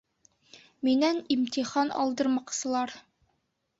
[0.87, 2.97] Минән имтихан алдырмаҡсылар.